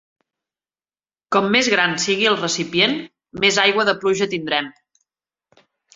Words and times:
Com 1.35 1.49
més 1.55 1.69
gran 1.73 1.93
sigui 2.05 2.29
el 2.31 2.37
recipient, 2.41 2.97
més 3.45 3.61
aigua 3.65 3.87
de 3.91 3.95
pluja 4.01 4.29
tindrem. 4.33 4.71